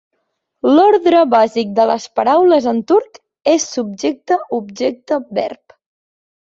L'ordre 0.69 1.19
bàsic 1.33 1.75
de 1.81 1.85
les 1.91 2.09
paraules 2.21 2.71
en 2.73 2.81
turc 2.95 3.23
és 3.55 3.71
subjecte 3.79 4.43
objecte 4.63 5.25
verb. 5.43 5.81